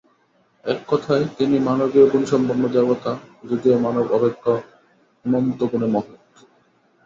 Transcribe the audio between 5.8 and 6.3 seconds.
মহৎ।